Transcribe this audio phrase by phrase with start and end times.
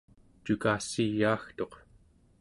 [0.43, 1.73] cukassiyaagtuq